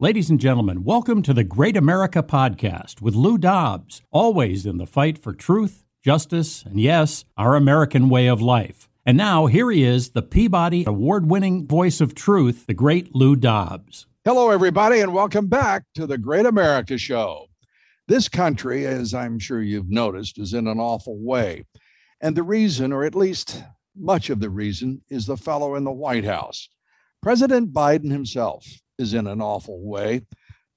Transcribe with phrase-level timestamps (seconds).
[0.00, 4.88] Ladies and gentlemen, welcome to the Great America Podcast with Lou Dobbs, always in the
[4.88, 8.88] fight for truth, justice, and yes, our American way of life.
[9.06, 13.36] And now, here he is, the Peabody Award winning voice of truth, the great Lou
[13.36, 14.08] Dobbs.
[14.24, 17.46] Hello, everybody, and welcome back to the Great America Show.
[18.08, 21.66] This country, as I'm sure you've noticed, is in an awful way.
[22.20, 23.62] And the reason, or at least
[23.96, 26.68] much of the reason, is the fellow in the White House.
[27.22, 28.66] President Biden himself
[28.98, 30.22] is in an awful way.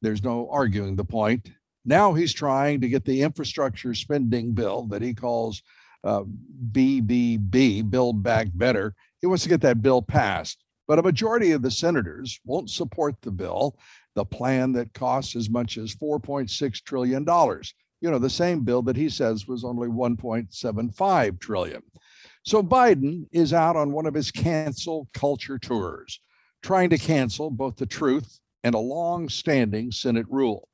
[0.01, 1.49] There's no arguing the point.
[1.85, 5.61] Now he's trying to get the infrastructure spending bill that he calls
[6.03, 6.23] uh,
[6.71, 8.93] BBB, Build Back Better.
[9.21, 10.63] He wants to get that bill passed.
[10.87, 13.77] But a majority of the senators won't support the bill,
[14.15, 17.25] the plan that costs as much as $4.6 trillion.
[17.99, 21.81] You know, the same bill that he says was only 1.75 trillion.
[22.43, 26.21] So Biden is out on one of his cancel culture tours
[26.67, 30.67] trying to cancel both the truth and a long standing Senate rule.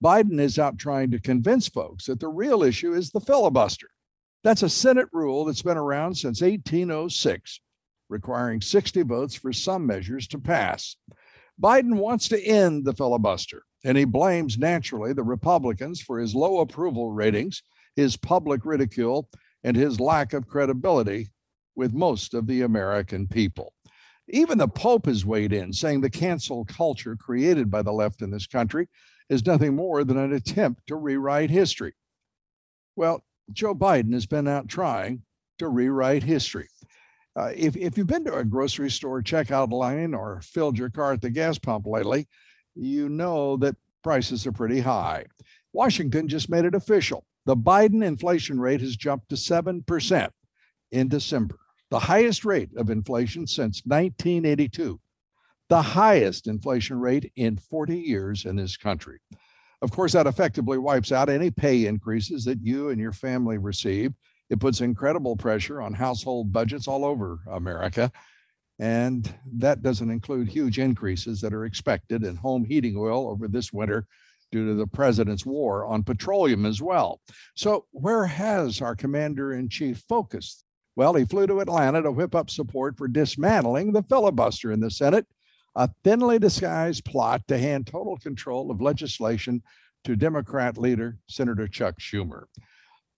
[0.00, 3.88] Biden is out trying to convince folks that the real issue is the filibuster.
[4.44, 7.58] That's a Senate rule that's been around since 1806,
[8.08, 10.94] requiring 60 votes for some measures to pass.
[11.60, 16.60] Biden wants to end the filibuster, and he blames naturally the Republicans for his low
[16.60, 17.60] approval ratings,
[17.96, 19.28] his public ridicule,
[19.64, 21.26] and his lack of credibility
[21.74, 23.72] with most of the American people.
[24.28, 28.30] Even the Pope has weighed in, saying the cancel culture created by the left in
[28.30, 28.88] this country
[29.28, 31.92] is nothing more than an attempt to rewrite history.
[32.96, 35.22] Well, Joe Biden has been out trying
[35.58, 36.68] to rewrite history.
[37.36, 41.12] Uh, if, if you've been to a grocery store checkout line or filled your car
[41.12, 42.28] at the gas pump lately,
[42.74, 45.24] you know that prices are pretty high.
[45.72, 47.26] Washington just made it official.
[47.44, 50.30] The Biden inflation rate has jumped to 7%
[50.92, 51.58] in December
[51.94, 54.98] the highest rate of inflation since 1982,
[55.68, 59.20] the highest inflation rate in 40 years in this country.
[59.80, 64.12] Of course, that effectively wipes out any pay increases that you and your family receive.
[64.50, 68.10] It puts incredible pressure on household budgets all over America.
[68.80, 73.72] And that doesn't include huge increases that are expected in home heating oil over this
[73.72, 74.08] winter
[74.50, 77.20] due to the president's war on petroleum as well.
[77.54, 80.64] So, where has our commander in chief focused
[80.96, 84.90] well, he flew to Atlanta to whip up support for dismantling the filibuster in the
[84.90, 85.26] Senate,
[85.74, 89.62] a thinly disguised plot to hand total control of legislation
[90.04, 92.44] to Democrat leader Senator Chuck Schumer.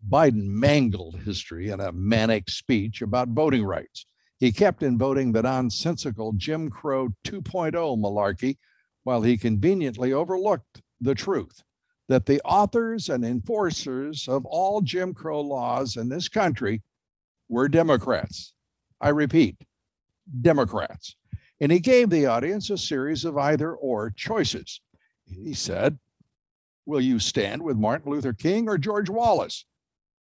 [0.08, 4.06] Biden mangled history in a manic speech about voting rights.
[4.38, 8.58] He kept invoking the nonsensical Jim Crow 2.0 malarkey
[9.04, 11.62] while he conveniently overlooked the truth
[12.08, 16.82] that the authors and enforcers of all Jim Crow laws in this country
[17.48, 18.52] were Democrats.
[19.00, 19.56] I repeat,
[20.40, 21.16] Democrats.
[21.60, 24.80] And he gave the audience a series of either or choices.
[25.24, 25.98] He said,
[26.84, 29.64] Will you stand with Martin Luther King or George Wallace?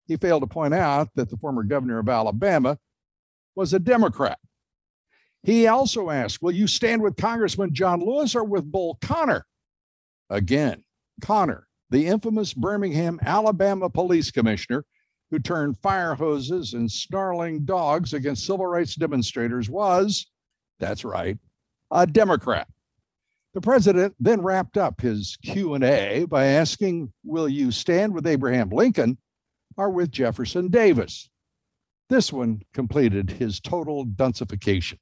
[0.06, 2.78] He failed to point out that the former governor of Alabama
[3.54, 4.38] was a Democrat.
[5.42, 9.44] He also asked, Will you stand with Congressman John Lewis or with Bull Connor?
[10.30, 10.82] Again,
[11.20, 14.84] Connor, the infamous Birmingham, Alabama police commissioner
[15.30, 20.26] who turned fire hoses and snarling dogs against civil rights demonstrators was,
[20.78, 21.38] that's right,
[21.90, 22.68] a Democrat.
[23.54, 29.18] The president then wrapped up his Q&A by asking, "Will you stand with Abraham Lincoln
[29.76, 31.30] or with Jefferson Davis?"
[32.08, 34.98] This one completed his total dunsification.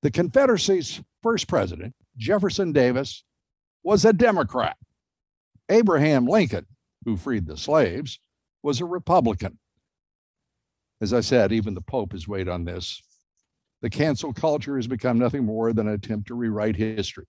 [0.00, 3.22] The Confederacy's first president, Jefferson Davis,
[3.84, 4.76] was a Democrat.
[5.68, 6.66] Abraham Lincoln,
[7.04, 8.18] who freed the slaves,
[8.62, 9.58] was a Republican.
[11.00, 13.02] As I said, even the Pope has weighed on this.
[13.80, 17.26] The cancel culture has become nothing more than an attempt to rewrite history,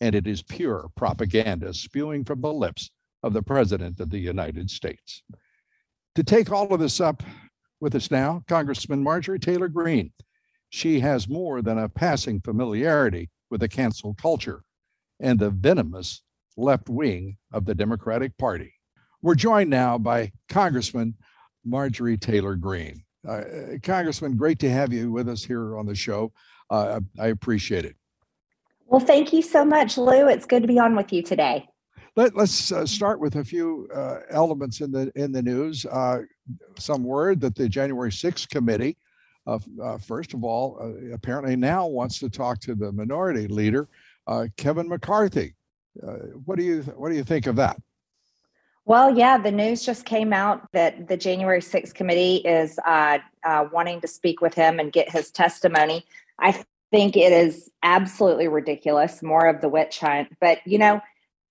[0.00, 2.90] and it is pure propaganda spewing from the lips
[3.22, 5.22] of the President of the United States.
[6.16, 7.22] To take all of this up
[7.80, 10.12] with us now, Congressman Marjorie Taylor Greene.
[10.70, 14.64] She has more than a passing familiarity with the cancel culture
[15.20, 16.22] and the venomous
[16.56, 18.75] left wing of the Democratic Party.
[19.26, 21.12] We're joined now by Congressman
[21.64, 23.02] Marjorie Taylor Greene.
[23.28, 23.42] Uh,
[23.82, 26.30] Congressman, great to have you with us here on the show.
[26.70, 27.96] Uh, I appreciate it.
[28.86, 30.28] Well, thank you so much, Lou.
[30.28, 31.66] It's good to be on with you today.
[32.14, 35.84] Let, us uh, start with a few uh, elements in the in the news.
[35.86, 36.18] Uh,
[36.78, 38.96] some word that the January 6th committee,
[39.48, 43.88] uh, uh, first of all, uh, apparently now wants to talk to the minority leader,
[44.56, 45.56] Kevin McCarthy.
[46.44, 47.76] what do you what do you think of that?
[48.86, 52.78] Well, yeah, the news just came out that the January 6th committee is
[53.72, 56.06] wanting to speak with him and get his testimony.
[56.38, 60.28] I think it is absolutely ridiculous, more of the witch hunt.
[60.40, 61.00] But you know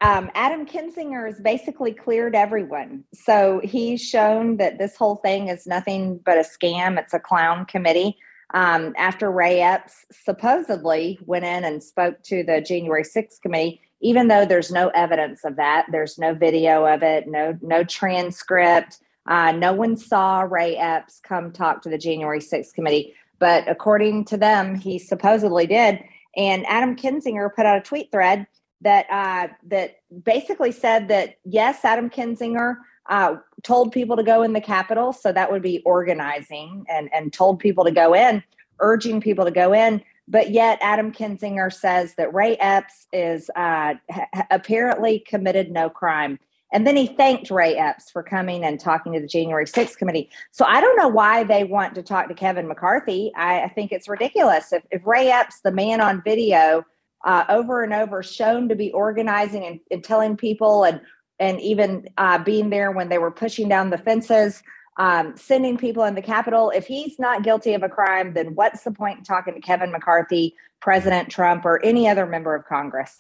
[0.02, 3.06] um, Adam Kinzinger has basically cleared everyone.
[3.14, 7.00] So he's shown that this whole thing is nothing but a scam.
[7.00, 8.18] It's a clown committee.
[8.54, 14.28] Um, after Ray Epps supposedly went in and spoke to the January 6th committee, even
[14.28, 19.00] though there's no evidence of that, there's no video of it, no no transcript.
[19.28, 24.26] Uh, no one saw Ray Epps come talk to the January 6th committee, but according
[24.26, 26.00] to them, he supposedly did.
[26.38, 28.46] And Adam Kinzinger put out a tweet thread
[28.82, 32.78] that uh, that basically said that yes, Adam Kinzinger
[33.10, 37.32] uh, told people to go in the Capitol, so that would be organizing, and and
[37.32, 38.44] told people to go in,
[38.80, 40.02] urging people to go in.
[40.28, 46.40] But yet, Adam Kinzinger says that Ray Epps is uh, ha- apparently committed no crime.
[46.74, 50.30] And then he thanked Ray Epps for coming and talking to the January 6th committee.
[50.52, 53.32] So I don't know why they want to talk to Kevin McCarthy.
[53.36, 54.74] I, I think it's ridiculous.
[54.74, 56.84] If, if Ray Epps, the man on video,
[57.24, 61.02] uh, over and over shown to be organizing and, and telling people and
[61.38, 64.64] and even uh, being there when they were pushing down the fences
[64.98, 68.84] um, sending people in the capitol if he's not guilty of a crime then what's
[68.84, 73.20] the point in talking to kevin mccarthy president trump or any other member of congress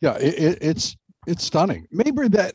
[0.00, 2.54] yeah it, it's it's stunning maybe that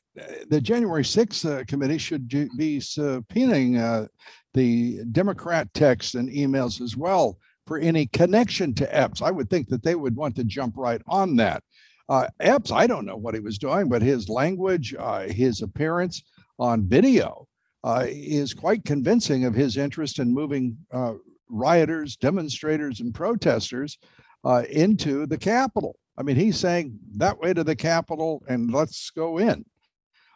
[0.49, 4.07] the january 6th uh, committee should be subpoenaing uh,
[4.53, 7.37] the democrat texts and emails as well
[7.69, 9.21] for any connection to Epps.
[9.21, 11.63] I would think that they would want to jump right on that.
[12.09, 16.23] Uh, Epps, I don't know what he was doing, but his language, uh, his appearance
[16.57, 17.47] on video
[17.83, 21.13] uh, is quite convincing of his interest in moving uh,
[21.49, 23.97] rioters, demonstrators, and protesters
[24.43, 25.95] uh, into the Capitol.
[26.17, 29.65] I mean, he's saying that way to the Capitol and let's go in.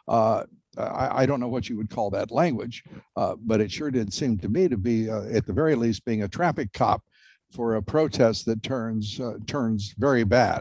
[0.08, 0.44] Uh,
[0.76, 2.82] I, I, don't know what you would call that language,
[3.16, 6.04] uh, but it sure did seem to me to be, uh, at the very least,
[6.04, 7.02] being a traffic cop
[7.52, 10.60] for a protest that turns turns very bad.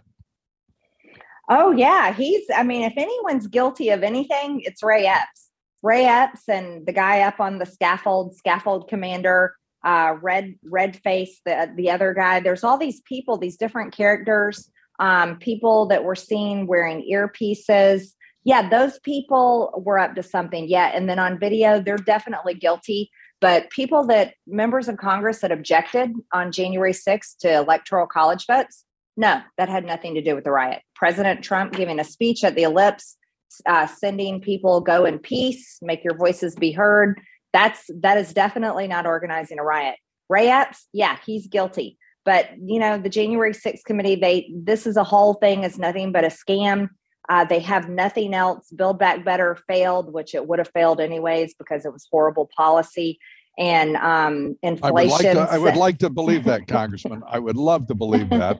[1.49, 2.45] Oh yeah, he's.
[2.55, 5.42] I mean, if anyone's guilty of anything, it's Ray Epps.
[5.83, 11.41] Ray Epps and the guy up on the scaffold, scaffold commander, uh, red red face,
[11.45, 12.39] the the other guy.
[12.39, 18.13] There's all these people, these different characters, um, people that were seen wearing earpieces.
[18.45, 20.67] Yeah, those people were up to something.
[20.69, 23.11] Yeah, and then on video, they're definitely guilty.
[23.41, 28.85] But people that members of Congress that objected on January 6th to electoral college votes,
[29.17, 30.81] no, that had nothing to do with the riot.
[30.95, 33.17] President Trump giving a speech at the ellipse,
[33.65, 37.19] uh, sending people go in peace, make your voices be heard.
[37.51, 39.95] That's that is definitely not organizing a riot.
[40.29, 41.97] Ray Epps, yeah, he's guilty.
[42.25, 46.11] But you know, the January 6th committee, they this is a whole thing is nothing
[46.11, 46.89] but a scam.
[47.29, 48.69] Uh, they have nothing else.
[48.75, 53.19] Build Back Better failed, which it would have failed anyways because it was horrible policy
[53.57, 54.83] and um, inflation.
[54.83, 57.23] I would, like to, I would like to believe that, Congressman.
[57.27, 58.59] I would love to believe that.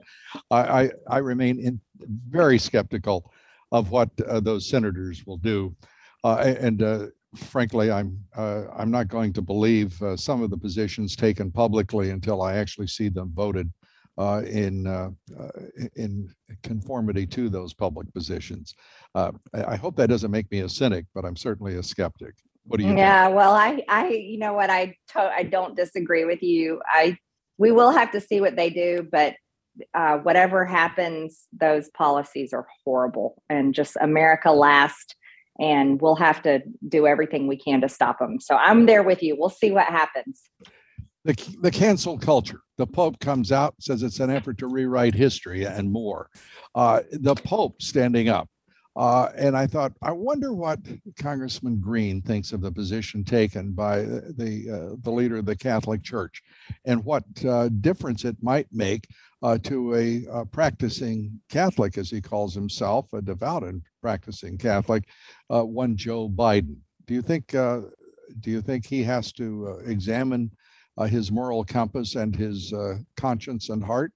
[0.50, 1.80] I, I, I remain in,
[2.28, 3.32] very skeptical
[3.74, 5.74] of what uh, those senators will do,
[6.22, 11.50] uh, and uh, frankly, I'm I'm not going to believe some of the positions taken
[11.50, 13.70] publicly until I actually see them voted
[14.16, 15.10] uh, in uh,
[15.96, 18.74] in conformity to those public positions.
[19.14, 22.34] Uh, I, I, hope that doesn't make me a cynic, but I'm certainly a skeptic.
[22.64, 22.96] What do you?
[22.96, 23.36] Yeah, think?
[23.36, 26.80] well, I I you know what I to- I don't disagree with you.
[26.86, 27.18] I
[27.58, 29.34] we will have to see what they do, but
[29.94, 35.16] uh, whatever happens, those policies are horrible, and just America last.
[35.60, 38.40] And we'll have to do everything we can to stop them.
[38.40, 39.36] So I'm there with you.
[39.38, 40.42] We'll see what happens
[41.24, 42.60] the, the cancel culture.
[42.76, 46.28] The Pope comes out, says it's an effort to rewrite history and more.
[46.74, 48.48] Uh, the Pope standing up.
[48.96, 50.78] Uh, and I thought, I wonder what
[51.18, 56.04] Congressman Greene thinks of the position taken by the uh, the leader of the Catholic
[56.04, 56.40] Church,
[56.84, 59.08] and what uh, difference it might make
[59.44, 65.04] uh, to a, a, practicing Catholic, as he calls himself, a devout and practicing Catholic,
[65.50, 66.76] uh, one Joe Biden.
[67.06, 67.54] Do you think?
[68.40, 70.50] do you think he has to examine
[70.96, 74.12] uh, his moral compass and his uh, conscience and heart?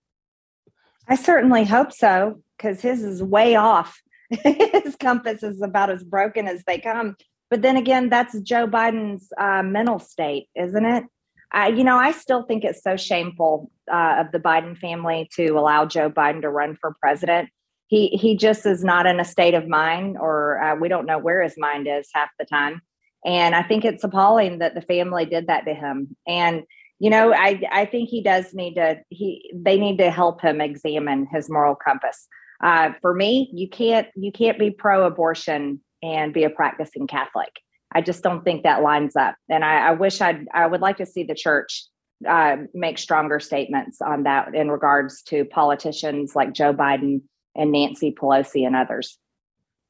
[1.08, 4.00] I certainly hope so, because his is way off.
[4.30, 7.16] his compass is about as broken as they come.
[7.50, 11.04] But then again, that's Joe Biden's uh, mental state, isn't it?
[11.52, 15.50] I, you know, I still think it's so shameful uh, of the Biden family to
[15.50, 17.48] allow Joe Biden to run for president.
[17.86, 21.18] He he just is not in a state of mind, or uh, we don't know
[21.18, 22.82] where his mind is half the time.
[23.24, 26.14] And I think it's appalling that the family did that to him.
[26.26, 26.64] And
[26.98, 30.60] you know, I I think he does need to he they need to help him
[30.60, 32.28] examine his moral compass.
[32.62, 37.50] Uh, for me, you can't you can't be pro-abortion and be a practicing Catholic.
[37.92, 39.35] I just don't think that lines up.
[39.49, 41.85] And I, I wish I'd I would like to see the church
[42.28, 47.23] uh, make stronger statements on that in regards to politicians like Joe Biden
[47.54, 49.18] and Nancy Pelosi and others.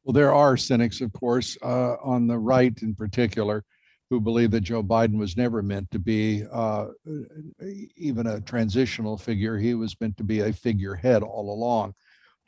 [0.05, 3.65] Well, there are cynics, of course, uh, on the right in particular,
[4.09, 6.87] who believe that Joe Biden was never meant to be uh,
[7.97, 9.59] even a transitional figure.
[9.59, 11.95] He was meant to be a figurehead all along,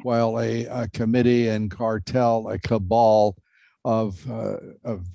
[0.02, 3.36] while a, a committee and cartel, a cabal
[3.84, 5.06] of, uh, of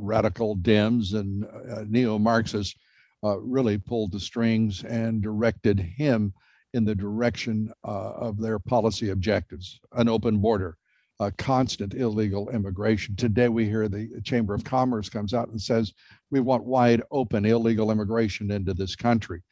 [0.00, 2.76] radical Dems and uh, neo Marxists
[3.22, 6.32] uh, really pulled the strings and directed him
[6.72, 10.76] in the direction uh, of their policy objectives an open border,
[11.18, 13.16] a constant illegal immigration.
[13.16, 15.92] Today, we hear the Chamber of Commerce comes out and says
[16.30, 19.42] we want wide open illegal immigration into this country.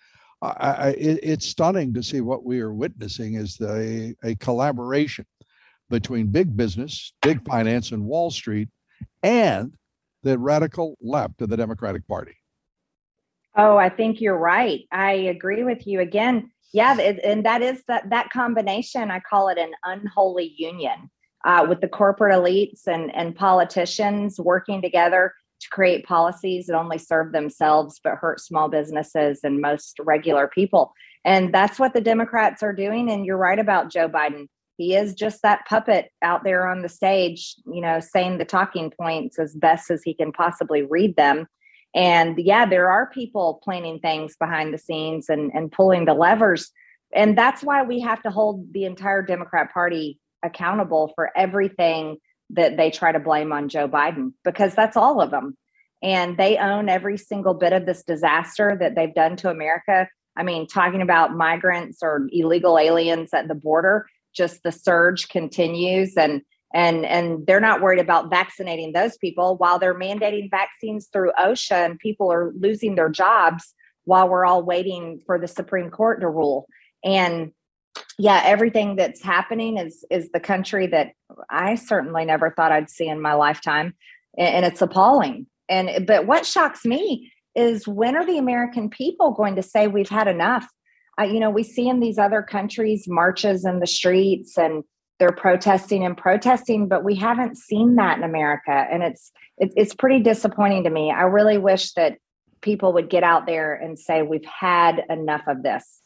[0.40, 5.26] I, it, it's stunning to see what we are witnessing is the, a collaboration
[5.90, 8.68] between big business, big finance, and Wall Street,
[9.22, 9.72] and
[10.22, 12.34] the radical left of the Democratic Party.
[13.56, 14.82] Oh, I think you're right.
[14.92, 16.50] I agree with you again.
[16.72, 19.10] Yeah, and that is that that combination.
[19.10, 21.10] I call it an unholy union
[21.44, 26.98] uh, with the corporate elites and and politicians working together to create policies that only
[26.98, 30.92] serve themselves but hurt small businesses and most regular people.
[31.24, 33.10] And that's what the Democrats are doing.
[33.10, 34.46] And you're right about Joe Biden
[34.78, 38.90] he is just that puppet out there on the stage, you know, saying the talking
[38.90, 41.46] points as best as he can possibly read them.
[41.94, 46.70] And yeah, there are people planning things behind the scenes and, and pulling the levers.
[47.12, 52.18] And that's why we have to hold the entire Democrat Party accountable for everything
[52.50, 55.56] that they try to blame on Joe Biden, because that's all of them.
[56.02, 60.08] And they own every single bit of this disaster that they've done to America.
[60.36, 66.16] I mean, talking about migrants or illegal aliens at the border, just the surge continues
[66.16, 66.42] and
[66.74, 71.86] and and they're not worried about vaccinating those people while they're mandating vaccines through OSHA
[71.86, 76.28] and people are losing their jobs while we're all waiting for the Supreme Court to
[76.28, 76.66] rule.
[77.04, 77.52] And
[78.18, 81.12] yeah, everything that's happening is is the country that
[81.50, 83.94] I certainly never thought I'd see in my lifetime,
[84.36, 85.46] and, it's appalling.
[85.68, 90.08] And but what shocks me is when are the American people going to say we've
[90.08, 90.66] had enough?
[91.18, 94.84] Uh, you know, we see in these other countries marches in the streets and
[95.18, 99.94] they're protesting and protesting, but we haven't seen that in America, and it's it, it's
[99.94, 101.10] pretty disappointing to me.
[101.10, 102.18] I really wish that
[102.60, 106.00] people would get out there and say we've had enough of this.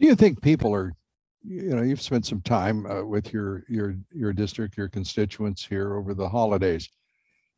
[0.00, 0.92] Do you think people are,
[1.44, 5.96] you know, you've spent some time uh, with your your your district, your constituents here
[5.96, 6.88] over the holidays.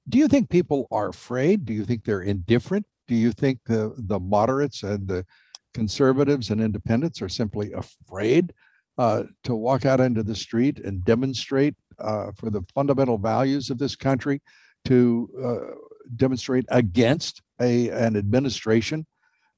[0.08, 1.64] Do you think people are afraid?
[1.64, 2.86] Do you think they're indifferent?
[3.08, 5.26] Do you think the the moderates and the
[5.76, 8.54] conservatives and independents are simply afraid
[8.96, 13.76] uh, to walk out into the street and demonstrate uh, for the fundamental values of
[13.76, 14.40] this country,
[14.86, 15.74] to uh,
[16.16, 19.04] demonstrate against a, an administration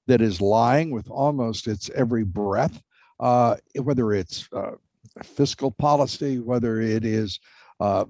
[0.09, 2.83] that is lying with almost its every breath,
[3.21, 4.73] uh, whether it's uh,
[5.23, 7.39] fiscal policy, whether it is
[7.79, 8.05] uh,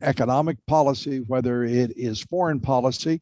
[0.00, 3.20] economic policy, whether it is foreign policy.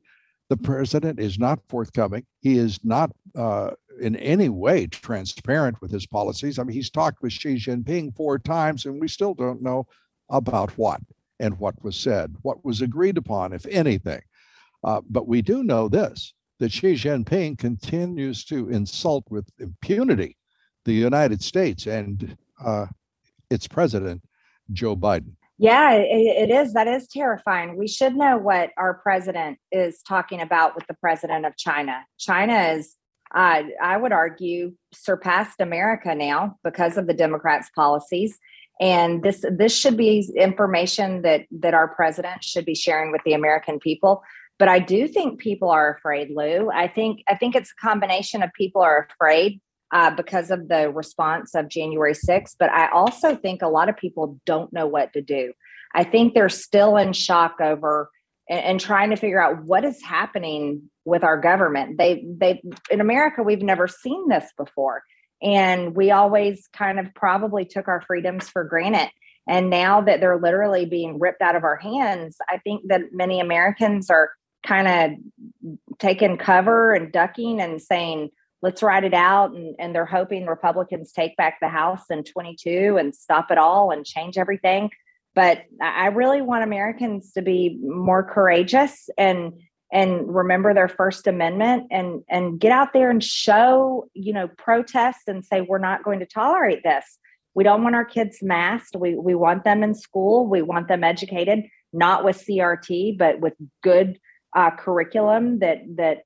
[0.51, 2.27] The president is not forthcoming.
[2.43, 3.71] He is not uh,
[4.01, 6.59] in any way transparent with his policies.
[6.59, 9.87] I mean, he's talked with Xi Jinping four times, and we still don't know
[10.31, 11.01] about what
[11.41, 14.23] and what was said, what was agreed upon, if anything.
[14.83, 20.37] Uh, but we do know this that Xi Jinping continues to insult with impunity
[20.85, 22.87] the United States and uh,
[23.51, 24.23] its president,
[24.73, 25.33] Joe Biden.
[25.59, 26.73] Yeah, it, it is.
[26.75, 27.77] That is terrifying.
[27.77, 32.05] We should know what our president is talking about with the president of China.
[32.19, 32.97] China is
[33.35, 38.39] uh, I would argue, surpassed America now because of the Democrats' policies.
[38.81, 43.35] And this this should be information that that our president should be sharing with the
[43.35, 44.23] American people.
[44.59, 46.71] But I do think people are afraid, Lou.
[46.71, 49.61] I think I think it's a combination of people are afraid
[49.93, 52.57] uh, because of the response of January 6th.
[52.59, 55.53] But I also think a lot of people don't know what to do.
[55.95, 58.11] I think they're still in shock over
[58.49, 61.99] and, and trying to figure out what is happening with our government.
[61.99, 65.03] They they in America we've never seen this before.
[65.43, 69.11] And we always kind of probably took our freedoms for granted.
[69.47, 73.41] And now that they're literally being ripped out of our hands, I think that many
[73.41, 74.31] Americans are
[74.67, 78.31] kind of taking cover and ducking and saying,
[78.63, 79.53] let's ride it out.
[79.53, 83.91] And, and they're hoping Republicans take back the House in 22 and stop it all
[83.91, 84.89] and change everything.
[85.35, 89.53] But I really want Americans to be more courageous and
[89.93, 95.21] and remember their first amendment and and get out there and show you know protest
[95.27, 97.19] and say we're not going to tolerate this.
[97.55, 98.97] We don't want our kids masked.
[98.97, 100.47] We we want them in school.
[100.47, 101.65] We want them educated
[101.95, 104.19] not with crt but with good
[104.55, 106.19] uh, curriculum that that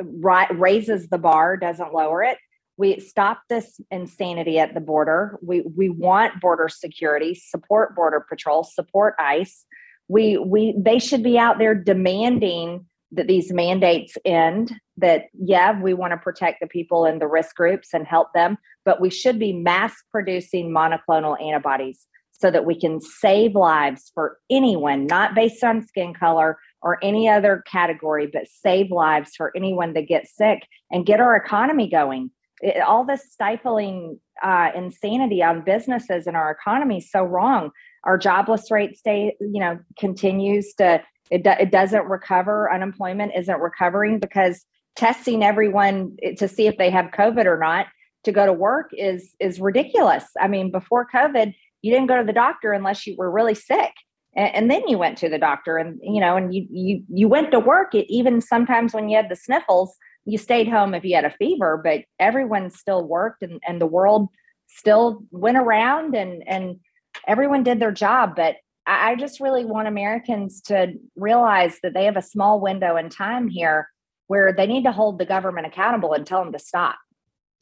[0.00, 2.38] raises the bar doesn't lower it
[2.76, 5.38] we stop this insanity at the border.
[5.42, 9.64] We we want border security support border patrol support ice.
[10.08, 15.94] We we they should be out there demanding that these mandates end that yeah we
[15.94, 19.38] want to protect the people in the risk groups and help them but we should
[19.38, 25.62] be mass producing monoclonal antibodies so that we can save lives for anyone not based
[25.62, 30.66] on skin color or any other category but save lives for anyone that gets sick
[30.90, 36.50] and get our economy going it, all this stifling uh, insanity on businesses and our
[36.50, 37.70] economy is so wrong
[38.04, 42.72] our jobless rate stay you know continues to it, it doesn't recover.
[42.72, 47.86] Unemployment isn't recovering because testing everyone to see if they have COVID or not
[48.24, 50.24] to go to work is is ridiculous.
[50.40, 53.92] I mean, before COVID, you didn't go to the doctor unless you were really sick,
[54.36, 57.28] and, and then you went to the doctor, and you know, and you you you
[57.28, 57.94] went to work.
[57.94, 59.96] It, even sometimes when you had the sniffles,
[60.26, 63.86] you stayed home if you had a fever, but everyone still worked, and and the
[63.86, 64.28] world
[64.66, 66.80] still went around, and and
[67.26, 68.36] everyone did their job.
[68.36, 68.56] But
[68.86, 73.48] I just really want Americans to realize that they have a small window in time
[73.48, 73.88] here
[74.28, 76.96] where they need to hold the government accountable and tell them to stop.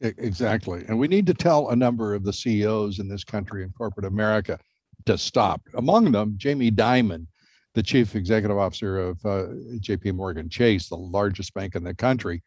[0.01, 0.85] Exactly.
[0.89, 4.07] And we need to tell a number of the CEOs in this country in corporate
[4.07, 4.59] America
[5.07, 5.63] to stop.
[5.75, 7.27] Among them, Jamie Dimon,
[7.75, 9.47] the chief executive officer of uh,
[9.79, 12.43] JP Morgan Chase, the largest bank in the country,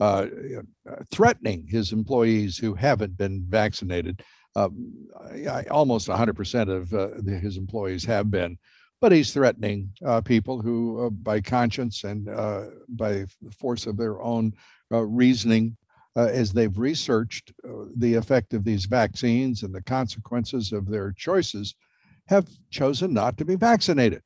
[0.00, 0.26] uh,
[1.10, 4.22] threatening his employees who haven't been vaccinated
[4.56, 5.08] um,
[5.70, 8.58] almost 100% of uh, his employees have been,
[9.00, 13.24] but he's threatening uh, people who, uh, by conscience and uh, by
[13.58, 14.52] force of their own
[14.92, 15.76] uh, reasoning,
[16.16, 17.52] uh, as they've researched
[17.96, 21.76] the effect of these vaccines and the consequences of their choices,
[22.26, 24.22] have chosen not to be vaccinated.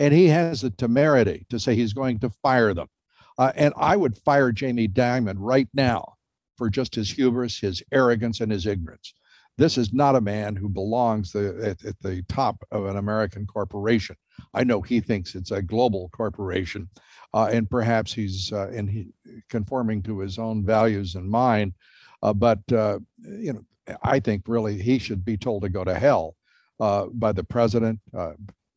[0.00, 2.88] And he has the temerity to say he's going to fire them.
[3.38, 6.14] and I would fire Jamie Dimon right now
[6.56, 9.14] for just his hubris, his arrogance, and his ignorance.
[9.58, 13.46] This is not a man who belongs the, at, at, the top of an American
[13.46, 14.16] corporation.
[14.54, 16.88] I know he thinks it's a global corporation,
[17.34, 19.08] uh, and perhaps he's uh, and he
[19.50, 21.74] conforming to his own values and mine.
[22.22, 25.94] Uh, but uh, you know, I think really he should be told to go to
[25.94, 26.36] hell
[26.78, 28.00] uh, by the president.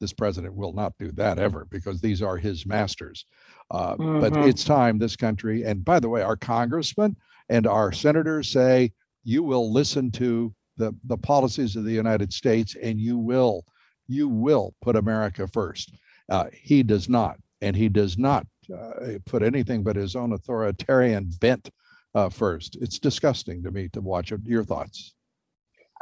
[0.04, 3.26] Uh, this president will not do that ever because these are his masters.
[3.72, 4.20] Mm-hmm.
[4.20, 7.16] But it's time this country, and by the way, our congressmen
[7.50, 8.92] and our senators say
[9.24, 13.64] you will listen to the, the policies of the United States and you will
[14.08, 15.94] you will put America first.
[16.30, 18.46] Uh, he does not, and he does not
[18.78, 21.70] uh, put anything but his own authoritarian bent
[22.16, 22.78] uh, first.
[22.82, 24.42] It's disgusting to me to watch it.
[24.44, 25.14] Your thoughts?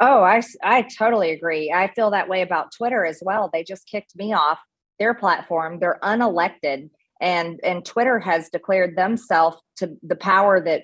[0.02, 1.72] Oh, I, I totally agree.
[1.72, 3.48] I feel that way about Twitter as well.
[3.52, 4.58] They just kicked me off
[4.98, 5.78] their platform.
[5.78, 10.82] They're unelected, and and Twitter has declared themselves to the power that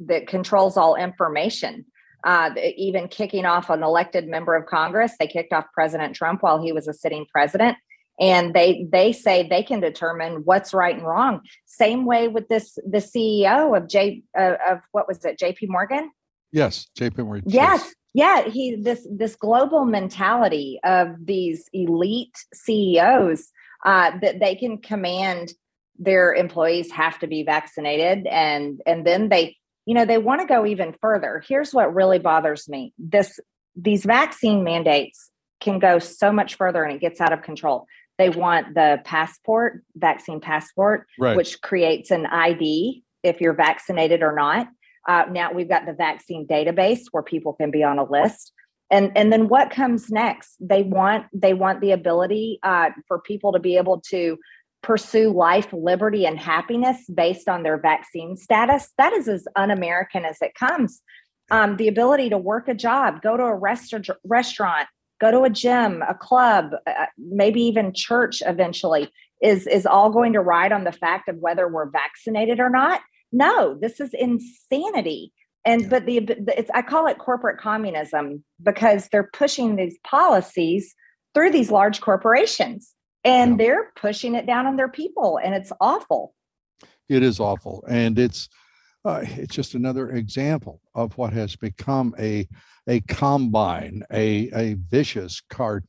[0.00, 1.84] that controls all information
[2.24, 5.12] uh, even kicking off an elected member of Congress.
[5.18, 7.76] They kicked off President Trump while he was a sitting president.
[8.20, 11.40] And they they say they can determine what's right and wrong.
[11.66, 15.66] Same way with this the CEO of J uh, of what was it J.P.
[15.66, 16.12] Morgan?
[16.52, 17.22] Yes, J.P.
[17.22, 17.42] Morgan.
[17.46, 18.48] Yes, yeah.
[18.48, 23.50] He this this global mentality of these elite CEOs
[23.84, 25.52] uh, that they can command
[25.98, 30.46] their employees have to be vaccinated and and then they you know they want to
[30.46, 33.38] go even further here's what really bothers me this
[33.76, 37.86] these vaccine mandates can go so much further and it gets out of control
[38.18, 41.36] they want the passport vaccine passport right.
[41.36, 44.66] which creates an id if you're vaccinated or not
[45.08, 48.52] uh, now we've got the vaccine database where people can be on a list
[48.90, 53.52] and and then what comes next they want they want the ability uh, for people
[53.52, 54.38] to be able to
[54.84, 58.90] pursue life, liberty, and happiness based on their vaccine status.
[58.98, 61.02] That is as un American as it comes.
[61.50, 64.86] Um, the ability to work a job, go to a rest- restaurant,
[65.20, 69.10] go to a gym, a club, uh, maybe even church eventually
[69.42, 73.00] is, is all going to ride on the fact of whether we're vaccinated or not.
[73.34, 75.32] No, this is insanity.
[75.64, 76.18] And but the
[76.56, 80.94] it's I call it corporate communism because they're pushing these policies
[81.34, 82.94] through these large corporations
[83.24, 86.34] and they're pushing it down on their people and it's awful
[87.08, 88.48] It is awful, and it's
[89.04, 92.46] uh, it's just another example of what has become a
[92.86, 95.82] a combine, a a vicious car,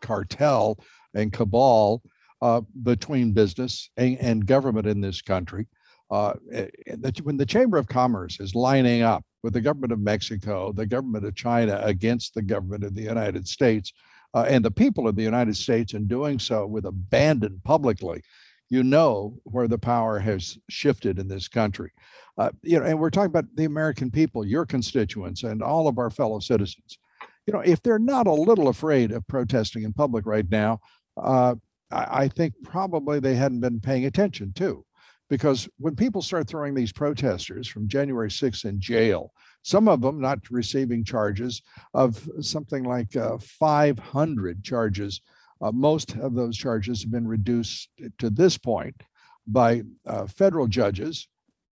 [0.00, 0.78] cartel
[1.14, 2.02] and cabal
[2.42, 5.66] uh, between business and, and, government in this country.
[6.10, 6.66] Uh, eh,
[6.98, 10.86] that when the Chamber of Commerce is lining up with the government of Mexico, the
[10.86, 13.92] government of China against the government of the United States,
[14.34, 18.22] uh, and the people of the United States, and doing so with abandon publicly,
[18.68, 21.90] you know where the power has shifted in this country.
[22.38, 25.98] Uh, you know, and we're talking about the American people, your constituents, and all of
[25.98, 26.98] our fellow citizens.
[27.46, 30.80] You know, if they're not a little afraid of protesting in public right now,
[31.16, 31.54] uh,
[31.90, 34.84] I, I think probably they hadn't been paying attention too
[35.30, 40.20] because when people start throwing these protesters from January 6th in jail, some of them
[40.20, 41.62] not receiving charges
[41.94, 45.20] of something like uh, 500 charges.
[45.62, 49.00] Uh, most of those charges have been reduced to this point
[49.46, 51.28] by uh, federal judges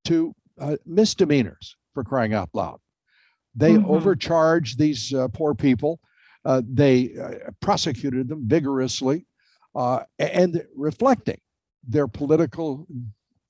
[0.06, 2.80] to uh, misdemeanors for crying out loud.
[3.56, 3.90] They mm-hmm.
[3.90, 6.00] overcharged these uh, poor people.
[6.46, 7.16] Uh, they
[7.60, 9.26] prosecuted them vigorously
[10.20, 11.40] and reflecting
[11.88, 12.86] their political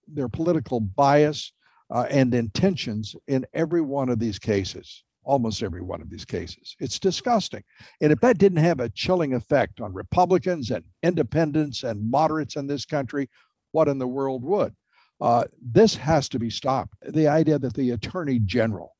[0.07, 1.51] their political bias
[1.93, 6.75] uh, and intentions in every one of these cases, almost every one of these cases.
[6.79, 7.63] It's disgusting.
[8.01, 12.67] And if that didn't have a chilling effect on Republicans and independents and moderates in
[12.67, 13.29] this country,
[13.71, 14.75] what in the world would?
[15.19, 16.93] Uh, this has to be stopped.
[17.09, 18.95] The idea that the attorney general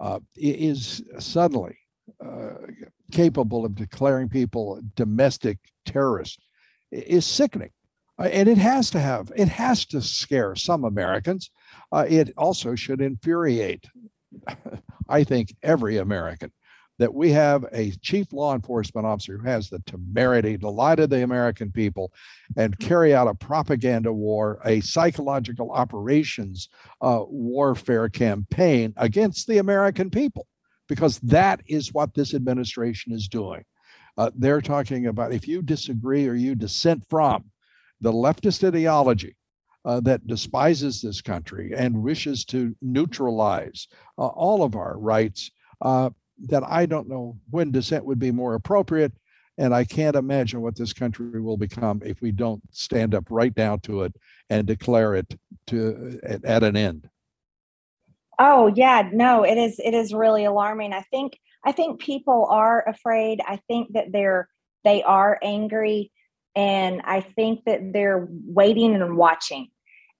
[0.00, 1.76] uh, is suddenly
[2.24, 2.54] uh,
[3.12, 6.38] capable of declaring people domestic terrorists
[6.90, 7.70] is sickening.
[8.20, 11.50] Uh, and it has to have, it has to scare some Americans.
[11.90, 13.86] Uh, it also should infuriate,
[15.08, 16.52] I think, every American
[16.98, 21.06] that we have a chief law enforcement officer who has the temerity to lie to
[21.06, 22.12] the American people
[22.58, 26.68] and carry out a propaganda war, a psychological operations
[27.00, 30.46] uh, warfare campaign against the American people,
[30.88, 33.64] because that is what this administration is doing.
[34.18, 37.42] Uh, they're talking about if you disagree or you dissent from
[38.00, 39.36] the leftist ideology
[39.84, 46.10] uh, that despises this country and wishes to neutralize uh, all of our rights, uh,
[46.48, 49.12] that I don't know when dissent would be more appropriate.
[49.58, 53.54] And I can't imagine what this country will become if we don't stand up right
[53.56, 54.14] now to it
[54.48, 57.08] and declare it to at, at an end.
[58.38, 60.94] Oh yeah, no, it is it is really alarming.
[60.94, 63.42] I think I think people are afraid.
[63.46, 64.48] I think that they're
[64.82, 66.10] they are angry
[66.54, 69.68] and I think that they're waiting and watching.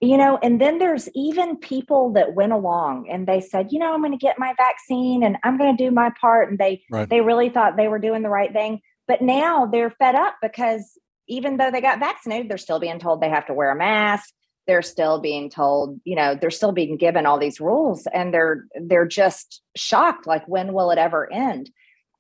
[0.03, 3.93] You know, and then there's even people that went along and they said, you know,
[3.93, 6.49] I'm going to get my vaccine and I'm going to do my part.
[6.49, 7.07] And they right.
[7.09, 8.81] they really thought they were doing the right thing.
[9.07, 13.21] But now they're fed up because even though they got vaccinated, they're still being told
[13.21, 14.33] they have to wear a mask.
[14.67, 18.67] They're still being told, you know, they're still being given all these rules and they're
[18.81, 21.71] they're just shocked like when will it ever end?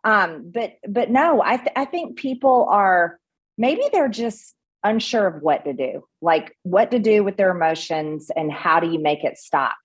[0.04, 3.18] Um, but but no, I th- I think people are
[3.60, 8.30] maybe they're just unsure of what to do, like what to do with their emotions
[8.34, 9.76] and how do you make it stop.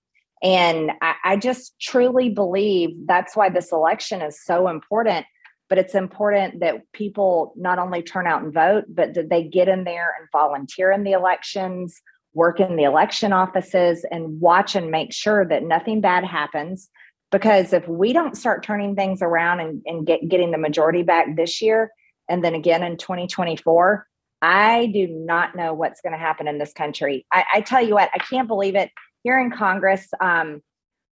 [0.42, 5.26] And I, I just truly believe that's why this election is so important.
[5.68, 9.68] But it's important that people not only turn out and vote, but that they get
[9.68, 12.00] in there and volunteer in the elections,
[12.34, 16.88] work in the election offices, and watch and make sure that nothing bad happens.
[17.32, 21.34] Because if we don't start turning things around and, and get, getting the majority back
[21.34, 21.90] this year,
[22.28, 24.06] and then again in 2024,
[24.42, 27.26] I do not know what's going to happen in this country.
[27.32, 28.90] I, I, tell you what, I can't believe it.
[29.22, 30.62] Here in Congress, um,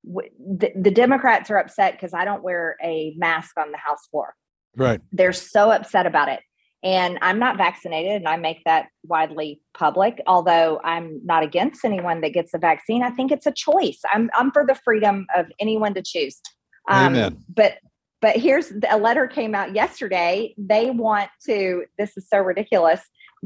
[0.06, 4.08] w- the, the Democrats are upset because I don't wear a mask on the House
[4.12, 4.36] floor.
[4.76, 5.02] Right.
[5.12, 6.42] They're so upset about it.
[6.84, 10.22] And I'm not vaccinated, and I make that widely public.
[10.28, 14.02] Although I'm not against anyone that gets a vaccine, I think it's a choice.
[14.14, 16.42] I'm I'm for the freedom of anyone to choose.
[16.90, 17.38] Um, Amen.
[17.48, 17.76] But
[18.24, 20.56] but here's a letter came out yesterday.
[20.58, 23.02] They want to, this is so ridiculous.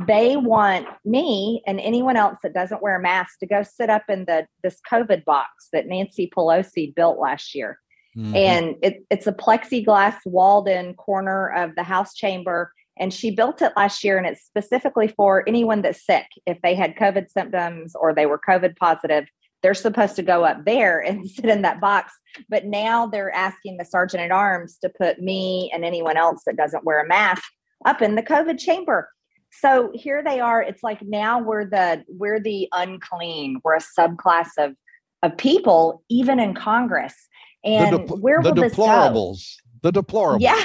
[0.05, 4.03] They want me and anyone else that doesn't wear a mask to go sit up
[4.07, 7.79] in the this COVID box that Nancy Pelosi built last year.
[8.15, 8.35] Mm-hmm.
[8.35, 12.71] And it, it's a plexiglass walled in corner of the House chamber.
[12.99, 16.27] And she built it last year, and it's specifically for anyone that's sick.
[16.45, 19.25] If they had COVID symptoms or they were COVID positive,
[19.63, 22.13] they're supposed to go up there and sit in that box.
[22.49, 26.57] But now they're asking the sergeant at arms to put me and anyone else that
[26.57, 27.43] doesn't wear a mask
[27.85, 29.09] up in the COVID chamber.
[29.51, 30.61] So here they are.
[30.61, 33.61] It's like now we're the we're the unclean.
[33.63, 34.75] We're a subclass of
[35.23, 37.15] of people, even in Congress.
[37.63, 39.55] And the de- where will the deplorables?
[39.81, 40.41] The deplorables.
[40.41, 40.63] Yeah,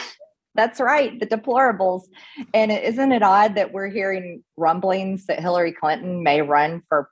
[0.54, 1.18] that's right.
[1.18, 2.02] The deplorables.
[2.52, 7.08] And is isn't it odd that we're hearing rumblings that Hillary Clinton may run for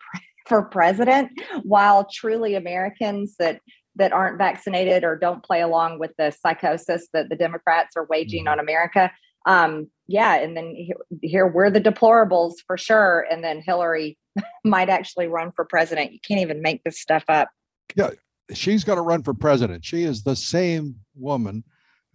[0.51, 1.31] for president,
[1.63, 3.61] while truly Americans that
[3.95, 8.45] that aren't vaccinated or don't play along with the psychosis that the Democrats are waging
[8.45, 8.53] mm-hmm.
[8.53, 9.13] on America.
[9.47, 14.19] Um, yeah, and then here, here we're the deplorables for sure, and then Hillary
[14.65, 16.13] might actually run for president.
[16.13, 17.49] You can't even make this stuff up.
[17.95, 18.11] Yeah,
[18.53, 19.85] she's going to run for president.
[19.85, 21.63] She is the same woman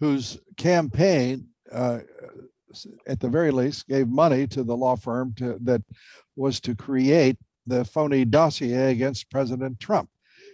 [0.01, 1.99] whose campaign, uh,
[3.07, 5.81] at the very least, gave money to the law firm to, that
[6.35, 10.09] was to create the phony dossier against President Trump.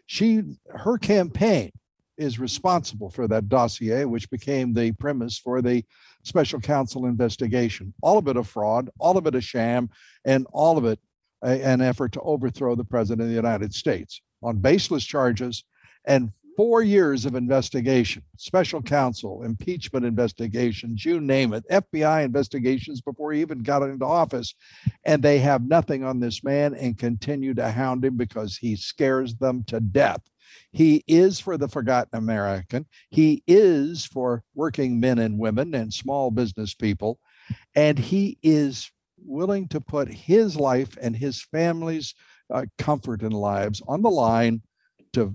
[0.06, 1.72] She, her campaign
[2.18, 5.84] is responsible for that dossier, which became the premise for the
[6.24, 7.94] special counsel investigation.
[8.02, 9.90] All of it a fraud, all of it a sham,
[10.26, 11.00] and all of it
[11.42, 15.64] a, an effort to overthrow the president of the United States on baseless charges
[16.06, 23.32] and four years of investigation, special counsel, impeachment investigations, you name it, FBI investigations before
[23.32, 24.54] he even got into office.
[25.06, 29.36] And they have nothing on this man and continue to hound him because he scares
[29.36, 30.22] them to death.
[30.72, 32.86] He is for the forgotten American.
[33.10, 37.20] He is for working men and women and small business people.
[37.76, 38.92] And he is
[39.24, 42.16] willing to put his life and his family's
[42.50, 44.62] uh, comfort and lives on the line
[45.14, 45.34] to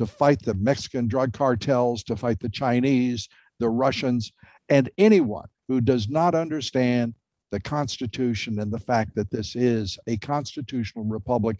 [0.00, 4.32] to fight the Mexican drug cartels, to fight the Chinese, the Russians,
[4.70, 7.12] and anyone who does not understand
[7.50, 11.58] the Constitution and the fact that this is a constitutional republic.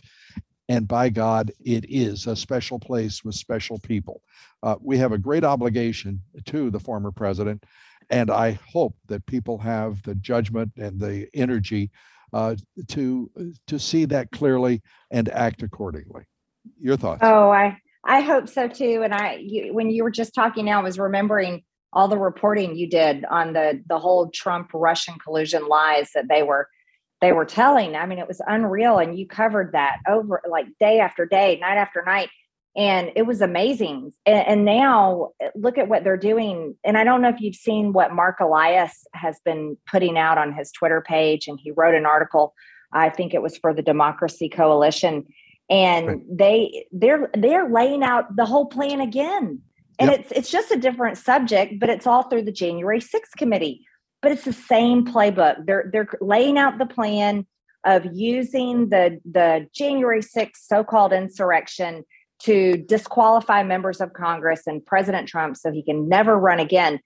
[0.71, 4.23] And by God, it is a special place with special people.
[4.63, 7.63] Uh, we have a great obligation to the former president.
[8.09, 11.91] And I hope that people have the judgment and the energy
[12.33, 12.57] uh,
[12.89, 13.31] to
[13.67, 16.23] to see that clearly and act accordingly.
[16.81, 17.21] Your thoughts?
[17.23, 19.03] Oh, I I hope so too.
[19.05, 22.77] And I, you, when you were just talking now, I was remembering all the reporting
[22.77, 26.69] you did on the the whole Trump Russian collusion lies that they were
[27.21, 27.97] they were telling.
[27.97, 31.77] I mean, it was unreal, and you covered that over like day after day, night
[31.77, 32.31] after night,
[32.77, 34.13] and it was amazing.
[34.25, 36.77] And, and now eh, look at what they're doing.
[36.85, 40.53] And I don't know if you've seen what Mark Elias has been putting out on
[40.53, 42.55] his Twitter page, and he wrote an article.
[42.93, 45.27] I think it was for the Democracy Coalition
[45.71, 46.21] and right.
[46.29, 49.63] they they're they're laying out the whole plan again.
[49.99, 50.21] And yep.
[50.21, 53.87] it's it's just a different subject but it's all through the january 6th committee.
[54.21, 55.65] But it's the same playbook.
[55.67, 57.47] They're they're laying out the plan
[57.85, 62.05] of using the the january 6th so-called insurrection
[62.41, 66.99] to disqualify members of congress and president trump so he can never run again.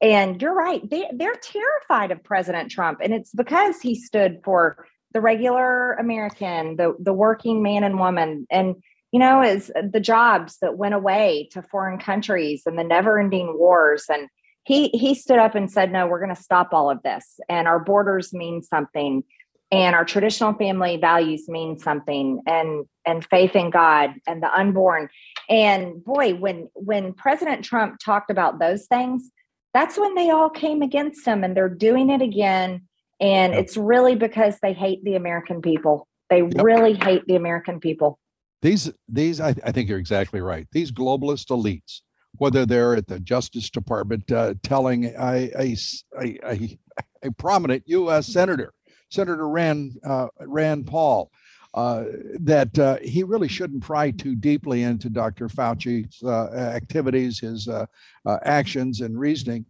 [0.00, 3.00] And you're right they, they're terrified of president trump.
[3.02, 8.46] And it's because he stood for the regular American, the the working man and woman,
[8.50, 8.76] and
[9.10, 14.06] you know, is the jobs that went away to foreign countries and the never-ending wars.
[14.08, 14.28] And
[14.64, 17.68] he he stood up and said, "No, we're going to stop all of this, and
[17.68, 19.24] our borders mean something."
[19.70, 22.42] and our traditional family values mean something.
[22.46, 25.08] And and faith in god and the unborn.
[25.48, 29.30] And boy when when president trump talked about those things
[29.74, 32.82] that's when they all came against him and they're doing it again
[33.22, 33.62] and yep.
[33.62, 36.08] it's really because they hate the American people.
[36.28, 36.62] They yep.
[36.62, 38.18] really hate the American people.
[38.60, 40.66] These, these, I, I, think you're exactly right.
[40.72, 42.00] These globalist elites,
[42.38, 45.76] whether they're at the Justice Department uh, telling a, a,
[46.20, 46.78] a,
[47.22, 48.26] a, prominent U.S.
[48.26, 48.72] senator,
[49.10, 51.30] Senator Rand uh, Rand Paul,
[51.74, 52.04] uh,
[52.40, 55.48] that uh, he really shouldn't pry too deeply into Dr.
[55.48, 57.86] Fauci's uh, activities, his uh,
[58.26, 59.66] uh, actions, and reasoning,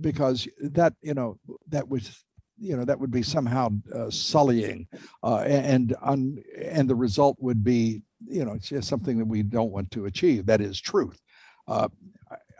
[0.00, 2.24] because that you know that was
[2.60, 4.86] you know that would be somehow uh, sullying
[5.22, 9.42] uh, and un, and the result would be you know it's just something that we
[9.42, 10.46] don't want to achieve.
[10.46, 11.20] That is truth.
[11.66, 11.88] Uh,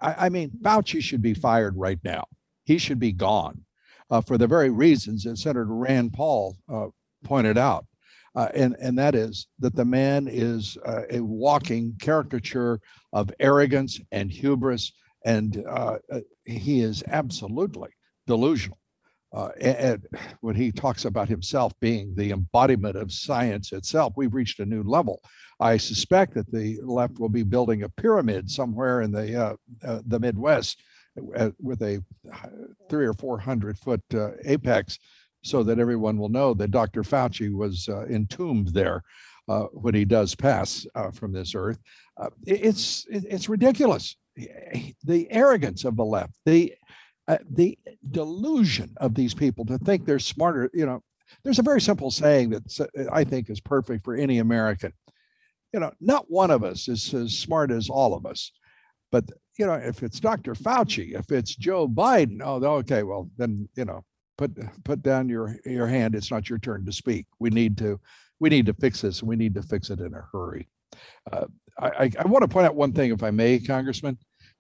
[0.01, 2.25] I, I, mean fauci should be fired right now.
[2.65, 3.65] He should be gone
[4.11, 6.89] uh, for the very reasons that senator rand paul uh,
[7.25, 7.87] pointed out.
[8.35, 10.77] Uh, and and that is that the man is
[11.11, 12.81] a walking caricature
[13.13, 14.93] of arrogance and hubris
[15.25, 15.65] and
[16.45, 17.91] he is absolutely
[18.27, 18.79] delusional
[19.33, 20.07] uh, and
[20.41, 24.83] when he talks about himself being the embodiment of science itself, we've reached a new
[24.83, 25.21] level.
[25.61, 30.01] I suspect that the left will be building a pyramid somewhere in the uh, uh,
[30.07, 30.83] the Midwest
[31.37, 32.03] uh, with a
[32.89, 34.99] three or four hundred foot uh, apex,
[35.43, 37.03] so that everyone will know that Dr.
[37.03, 39.03] Fauci was uh, entombed there
[39.73, 41.79] when he does pass from this earth.
[42.47, 44.17] it's it's ridiculous.
[44.37, 46.75] The arrogance of the left, the
[47.29, 47.79] uh, the
[48.11, 50.71] delusion of these people to think they're smarter.
[50.73, 51.03] You know,
[51.45, 54.93] there's a very simple saying that I think is perfect for any American.
[55.73, 58.51] You know, not one of us is as smart as all of us.
[59.13, 59.25] But,
[59.59, 60.55] you know, if it's Dr.
[60.55, 64.05] Fauci, if it's Joe Biden, oh, okay, well, then, you know,
[64.39, 64.53] put
[64.85, 66.15] put down your your hand.
[66.15, 67.27] It's not your turn to speak.
[67.39, 68.01] We need to
[68.41, 70.69] we need to fix this, we need to fix it in a hurry.
[71.31, 71.47] Uh,
[71.79, 74.19] I, I want to point out one thing, if I may, Congressman.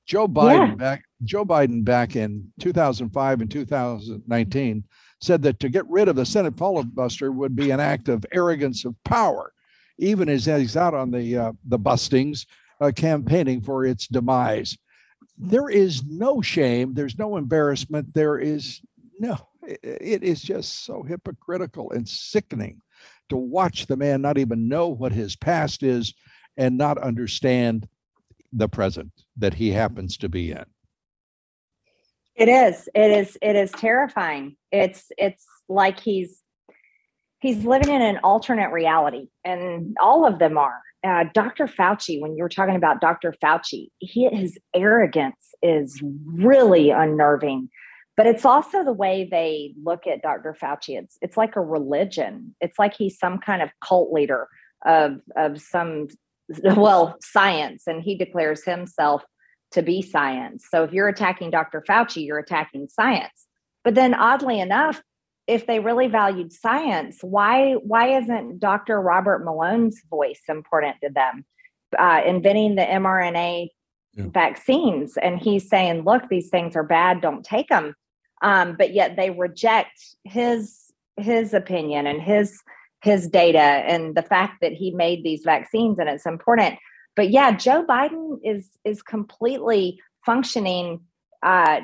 [0.09, 0.75] Joe Biden yeah.
[0.75, 4.85] back Joe Biden back in 2005 and 2019
[5.21, 8.85] said that to get rid of the Senate filibuster would be an act of arrogance
[8.85, 9.53] of power,
[9.99, 12.47] even as he's out on the uh, the bustings
[12.81, 14.77] uh, campaigning for its demise.
[15.37, 16.94] There is no shame.
[16.94, 18.14] There's no embarrassment.
[18.14, 18.81] There is
[19.21, 19.37] no.
[19.62, 22.81] It is just so hypocritical and sickening
[23.29, 26.14] to watch the man not even know what his past is
[26.57, 27.87] and not understand
[28.52, 30.64] the present that he happens to be in.
[32.34, 32.88] It is.
[32.94, 33.37] It is.
[33.42, 34.56] It is terrifying.
[34.70, 35.11] It's.
[35.18, 36.42] It's like he's
[37.40, 40.80] he's living in an alternate reality, and all of them are.
[41.04, 41.66] Uh, Dr.
[41.66, 43.32] Fauci, when you were talking about Dr.
[43.42, 47.68] Fauci, he, his arrogance is really unnerving.
[48.16, 50.56] But it's also the way they look at Dr.
[50.61, 50.98] Fauci.
[50.98, 52.54] It's it's like a religion.
[52.61, 54.48] It's like he's some kind of cult leader
[54.84, 56.08] of of some
[56.76, 59.22] well science, and he declares himself
[59.72, 60.66] to be science.
[60.70, 61.84] So if you're attacking Dr.
[61.87, 63.46] Fauci, you're attacking science.
[63.84, 65.02] But then oddly enough,
[65.46, 69.00] if they really valued science, why why isn't Dr.
[69.00, 71.44] Robert Malone's voice important to them?
[71.98, 73.68] Uh, inventing the mRNA
[74.12, 74.24] yeah.
[74.28, 77.22] vaccines, and he's saying, "Look, these things are bad.
[77.22, 77.94] Don't take them."
[78.42, 82.61] Um, but yet they reject his his opinion and his
[83.02, 86.78] his data and the fact that he made these vaccines and it's important
[87.18, 91.00] but yeah, Joe Biden is is completely functioning
[91.42, 91.80] uh,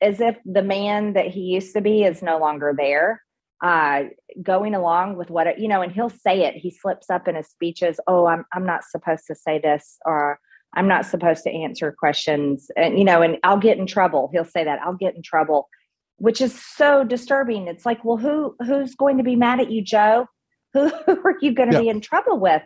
[0.00, 3.22] as if the man that he used to be is no longer there.
[3.62, 4.06] Uh,
[4.42, 6.56] going along with what you know, and he'll say it.
[6.56, 8.00] He slips up in his speeches.
[8.08, 10.40] Oh, I'm I'm not supposed to say this, or
[10.74, 14.28] I'm not supposed to answer questions, and you know, and I'll get in trouble.
[14.32, 15.68] He'll say that I'll get in trouble,
[16.16, 17.68] which is so disturbing.
[17.68, 20.26] It's like, well, who who's going to be mad at you, Joe?
[20.72, 21.82] Who, who are you going to yeah.
[21.82, 22.62] be in trouble with?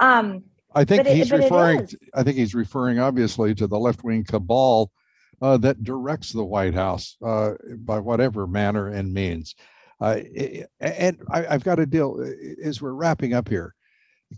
[0.00, 1.88] Um, I think it, he's referring.
[2.14, 4.90] I think he's referring, obviously, to the left wing cabal
[5.40, 9.54] uh, that directs the White House uh, by whatever manner and means.
[10.00, 10.20] Uh,
[10.80, 12.24] and I, have got a deal
[12.62, 13.74] as we're wrapping up here.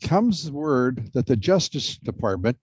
[0.03, 2.57] Comes word that the Justice Department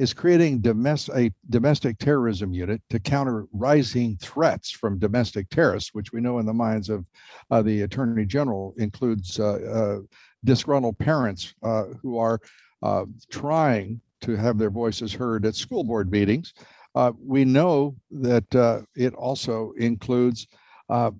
[0.00, 6.12] is creating domestic, a domestic terrorism unit to counter rising threats from domestic terrorists, which
[6.12, 7.04] we know in the minds of
[7.50, 9.98] uh, the Attorney General includes uh, uh,
[10.44, 11.54] disgruntled parents
[12.02, 12.40] who are
[12.82, 16.54] uh, trying to have their voices heard at school board meetings.
[16.94, 20.48] Uh, we know that uh, it also includes
[20.88, 21.10] uh,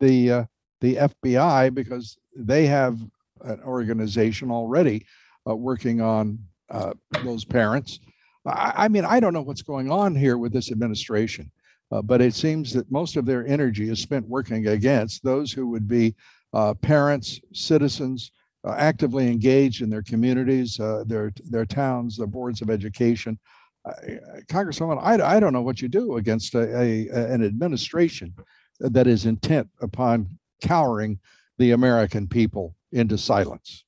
[0.00, 0.44] the uh,
[0.80, 2.98] the FBI because they have
[3.42, 5.06] an organization already
[5.48, 6.38] uh, working on
[7.22, 8.00] those parents.
[8.46, 11.50] I, I, mean, I don't know what's going on here with this administration,
[11.90, 15.88] but it seems that most of their energy is spent working against those who would
[15.88, 16.14] be
[16.82, 18.30] parents, citizens,
[18.66, 23.38] uh, actively engaged in their communities, uh, their their towns, the boards of education.
[24.48, 28.34] Congresswoman, I, I don't know what you do against a, a, an administration
[28.80, 31.18] that is intent upon cowering
[31.58, 33.83] the American people into silence.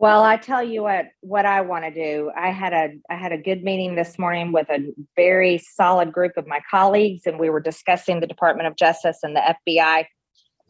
[0.00, 2.30] Well, I tell you what what I want to do.
[2.36, 6.36] I had a I had a good meeting this morning with a very solid group
[6.36, 10.06] of my colleagues and we were discussing the Department of Justice and the FBI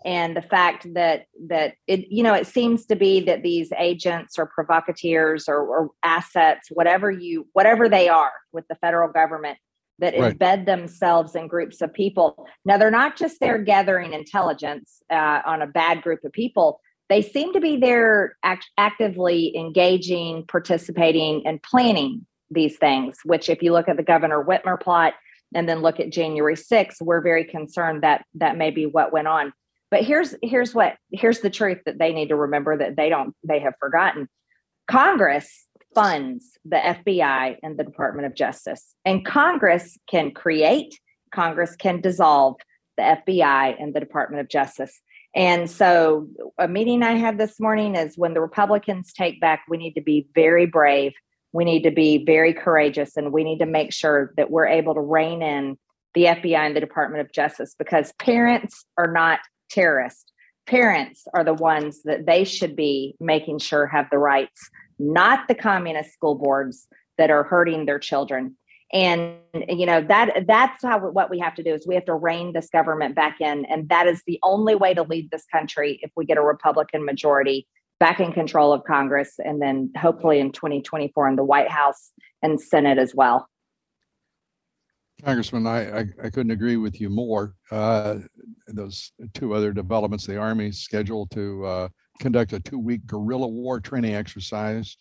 [0.04, 4.38] and the fact that that it you know it seems to be that these agents
[4.38, 9.58] or provocateurs or, or assets whatever you whatever they are with the federal government
[9.98, 10.38] that right.
[10.38, 15.62] embed themselves in groups of people now they're not just there gathering intelligence uh, on
[15.62, 21.62] a bad group of people they seem to be there act- actively engaging participating and
[21.62, 25.14] planning these things which if you look at the governor whitmer plot
[25.54, 29.28] and then look at january 6th we're very concerned that that may be what went
[29.28, 29.52] on
[29.90, 33.34] but here's here's what here's the truth that they need to remember that they don't
[33.46, 34.28] they have forgotten.
[34.86, 38.94] Congress funds the FBI and the Department of Justice.
[39.04, 40.98] And Congress can create,
[41.34, 42.56] Congress can dissolve
[42.96, 45.00] the FBI and the Department of Justice.
[45.38, 46.26] And so,
[46.58, 50.00] a meeting I had this morning is when the Republicans take back, we need to
[50.00, 51.12] be very brave.
[51.52, 54.94] We need to be very courageous, and we need to make sure that we're able
[54.94, 55.78] to rein in
[56.14, 59.38] the FBI and the Department of Justice because parents are not
[59.70, 60.24] terrorists.
[60.66, 64.68] Parents are the ones that they should be making sure have the rights,
[64.98, 68.56] not the communist school boards that are hurting their children.
[68.92, 69.34] And
[69.68, 72.54] you know that that's how what we have to do is we have to rein
[72.54, 76.10] this government back in, and that is the only way to lead this country if
[76.16, 77.66] we get a Republican majority
[78.00, 82.12] back in control of Congress, and then hopefully in 2024 in the White House
[82.42, 83.46] and Senate as well.
[85.22, 87.56] Congressman, I, I, I couldn't agree with you more.
[87.70, 88.18] Uh,
[88.68, 91.88] those two other developments, the Army scheduled to uh,
[92.20, 94.96] conduct a two-week guerrilla war training exercise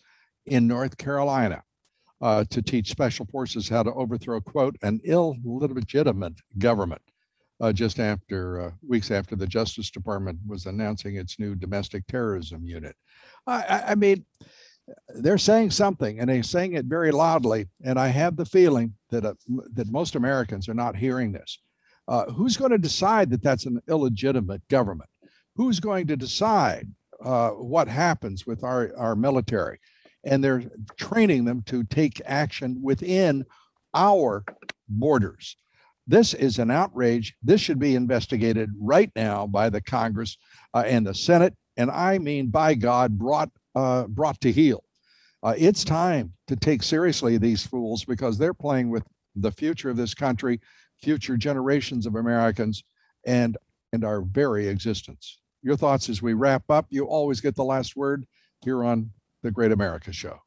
[0.46, 1.62] in North Carolina
[2.20, 7.02] uh, to teach special forces how to overthrow, quote, an illegitimate government.
[7.60, 12.64] Uh, just after uh, weeks after the Justice Department was announcing its new domestic terrorism
[12.64, 12.94] unit.
[13.48, 14.24] I, I, I mean,
[15.08, 17.68] they're saying something and they're saying it very loudly.
[17.84, 19.34] And I have the feeling that, uh,
[19.74, 21.58] that most Americans are not hearing this.
[22.06, 25.10] Uh, who's going to decide that that's an illegitimate government?
[25.56, 26.86] Who's going to decide
[27.22, 29.78] uh, what happens with our, our military?
[30.28, 30.64] And they're
[30.96, 33.44] training them to take action within
[33.94, 34.44] our
[34.88, 35.56] borders.
[36.06, 37.34] This is an outrage.
[37.42, 40.38] This should be investigated right now by the Congress
[40.74, 41.54] uh, and the Senate.
[41.76, 44.82] And I mean, by God, brought uh, brought to heel.
[45.42, 49.04] Uh, it's time to take seriously these fools because they're playing with
[49.36, 50.60] the future of this country,
[51.00, 52.82] future generations of Americans,
[53.26, 53.56] and
[53.92, 55.38] and our very existence.
[55.62, 56.86] Your thoughts as we wrap up.
[56.90, 58.26] You always get the last word
[58.64, 59.10] here on
[59.42, 60.38] the Great America Show.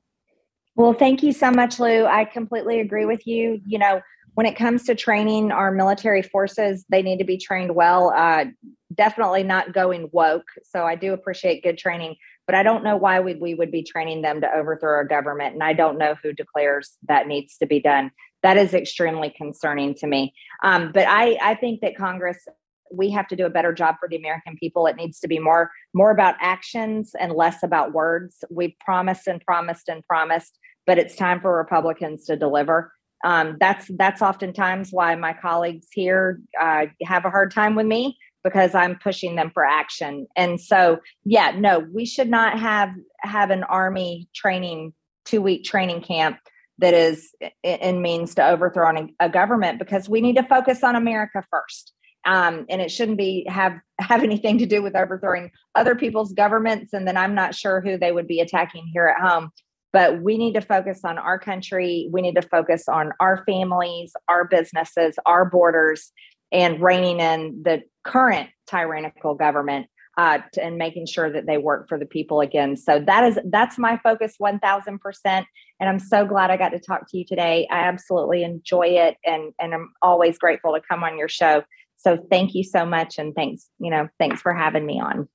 [0.76, 2.06] Well, thank you so much, Lou.
[2.06, 3.62] I completely agree with you.
[3.66, 4.02] You know,
[4.36, 8.14] when it comes to training our military forces, they need to be trained well.
[8.16, 8.46] Uh,
[8.94, 10.48] definitely not going woke.
[10.64, 12.16] So I do appreciate good training,
[12.46, 15.54] but I don't know why we, we would be training them to overthrow our government.
[15.54, 18.12] And I don't know who declares that needs to be done.
[18.44, 20.34] That is extremely concerning to me.
[20.64, 22.48] Um, but I, I think that Congress,
[22.94, 24.88] we have to do a better job for the American people.
[24.88, 28.44] It needs to be more, more about actions and less about words.
[28.50, 32.94] We've promised and promised and promised, but it's time for Republicans to deliver.
[33.24, 38.18] Um, that's that's oftentimes why my colleagues here uh, have a hard time with me
[38.44, 40.28] because I'm pushing them for action.
[40.36, 42.90] And so, yeah, no, we should not have
[43.20, 44.94] have an army training
[45.26, 46.40] two week training camp
[46.80, 47.34] that is
[47.64, 51.94] in means to overthrowing a government because we need to focus on America first.
[52.26, 56.94] Um, and it shouldn't be have have anything to do with overthrowing other people's governments.
[56.94, 59.52] And then I'm not sure who they would be attacking here at home.
[59.94, 62.10] But we need to focus on our country.
[62.12, 66.14] We need to focus on our families, our businesses, our borders,
[66.52, 71.98] and reining in the current tyrannical government uh, and making sure that they work for
[71.98, 72.76] the people again.
[72.76, 75.48] So that is that's my focus, one thousand percent.
[75.80, 77.68] And I'm so glad I got to talk to you today.
[77.72, 81.64] I absolutely enjoy it, and and I'm always grateful to come on your show.
[82.02, 85.28] So thank you so much, and thanks you know thanks for having me on.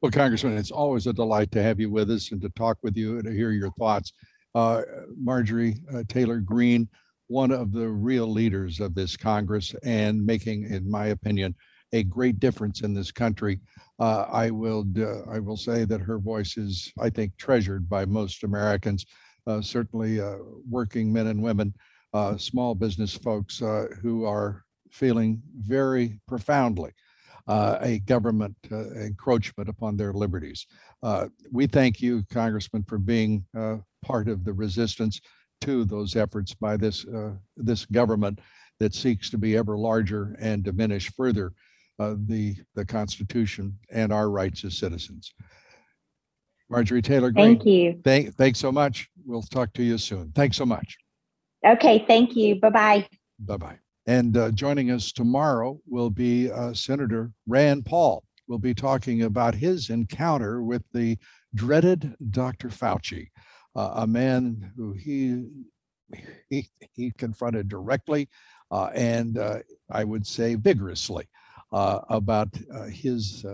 [0.00, 2.96] Well, Congressman, it's always a delight to have you with us and to talk with
[2.96, 4.12] you and to hear your thoughts.
[4.54, 4.82] Uh,
[5.16, 6.88] Marjorie uh, Taylor Greene
[7.28, 11.54] one of the real leaders of this Congress and making, in my opinion,
[11.92, 13.60] a great difference in this country.
[13.98, 14.84] Uh, I will
[15.30, 19.06] I will say that her voice is, I think, treasured by most Americans,
[19.46, 20.36] uh, certainly uh,
[20.68, 21.74] working men and women,
[22.12, 23.62] uh, small business folks
[24.02, 26.92] who are feeling very profoundly
[27.48, 30.66] a government encroachment upon their liberties.
[31.50, 33.44] we thank you, Congressman, for being
[34.02, 35.20] part of the resistance
[35.60, 38.40] to those efforts by this uh, this government
[38.78, 41.52] that seeks to be ever larger and diminish further
[41.98, 45.34] uh, the the Constitution and our rights as citizens.
[46.70, 47.56] Marjorie Taylor Greene.
[47.56, 48.00] Thank you.
[48.04, 49.08] Thank, thanks so much.
[49.24, 50.32] We'll talk to you soon.
[50.34, 50.98] Thanks so much.
[51.66, 52.04] Okay.
[52.06, 52.60] Thank you.
[52.60, 53.08] Bye bye.
[53.40, 53.78] Bye bye.
[54.08, 58.24] And uh, joining us tomorrow will be uh, Senator Rand Paul.
[58.46, 61.18] We'll be talking about his encounter with the
[61.54, 62.68] dreaded Dr.
[62.68, 63.28] Fauci
[63.76, 65.44] uh, a man who he
[66.48, 68.30] he, he confronted directly
[68.70, 69.58] uh, and uh,
[69.90, 71.28] I would say vigorously
[71.70, 72.48] uh, about
[72.90, 73.44] his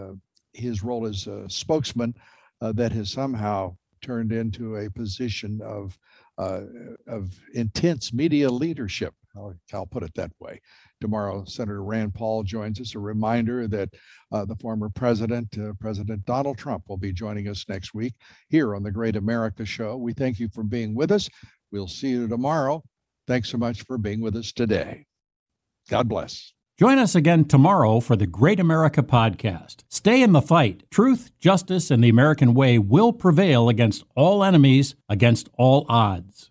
[0.52, 2.14] his role as a spokesman
[2.60, 5.98] that has somehow turned into a position of
[6.38, 9.14] of intense media leadership.
[9.36, 10.60] I'll, put it that way.
[11.00, 12.94] Tomorrow, Senator Rand Paul joins us.
[12.94, 13.90] A reminder that
[14.32, 18.14] uh, the former president, uh, President Donald Trump, will be joining us next week
[18.48, 19.96] here on the Great America Show.
[19.96, 21.28] We thank you for being with us.
[21.72, 22.82] We'll see you tomorrow.
[23.26, 25.06] Thanks so much for being with us today.
[25.88, 26.52] God bless.
[26.76, 29.84] Join us again tomorrow for the Great America Podcast.
[29.88, 30.82] Stay in the fight.
[30.90, 36.50] Truth, justice, and the American way will prevail against all enemies, against all odds.